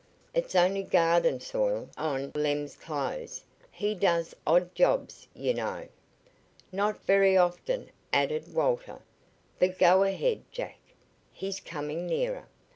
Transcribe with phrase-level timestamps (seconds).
[0.33, 3.43] "It's only garden soil on Lem's clothes.
[3.71, 5.87] He does odd jobs, you know."
[6.71, 9.03] "Not very often," added Walter.
[9.59, 10.79] "But go ahead, Jack.
[11.31, 12.47] He's coming nearer.